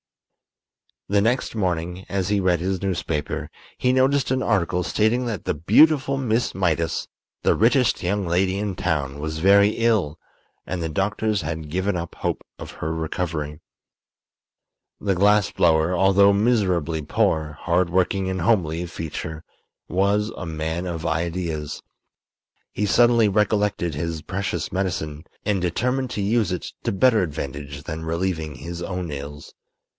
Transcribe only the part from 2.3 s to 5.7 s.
read his newspaper, he noticed an article stating that the